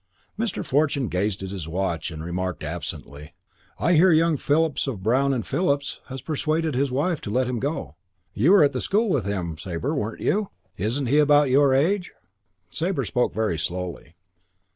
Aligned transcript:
Mr. 0.39 0.65
Fortune 0.65 1.09
gazed 1.09 1.43
at 1.43 1.51
his 1.51 1.67
watch 1.67 2.09
and 2.09 2.23
remarked 2.25 2.63
absently, 2.63 3.35
"I 3.77 3.93
hear 3.93 4.11
young 4.11 4.35
Phillips 4.35 4.87
of 4.87 5.03
Brown 5.03 5.31
and 5.31 5.45
Phillips 5.45 5.99
has 6.07 6.23
persuaded 6.23 6.73
his 6.73 6.91
wife 6.91 7.21
to 7.21 7.29
let 7.29 7.47
him 7.47 7.59
go. 7.59 7.97
You 8.33 8.53
were 8.53 8.63
at 8.63 8.73
the 8.73 8.81
school 8.81 9.09
with 9.09 9.25
him, 9.25 9.59
Sabre, 9.59 9.93
weren't 9.93 10.21
you? 10.21 10.49
Isn't 10.79 11.05
he 11.05 11.19
about 11.19 11.51
your 11.51 11.71
age?" 11.75 12.13
Sabre 12.67 13.05
spoke 13.05 13.31
very 13.31 13.59
slowly. 13.59 14.15